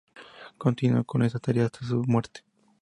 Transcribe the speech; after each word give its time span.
Continuó 0.57 1.03
con 1.03 1.21
esta 1.21 1.37
tarea 1.37 1.65
hasta 1.65 1.85
su 1.85 2.03
muerte. 2.07 2.41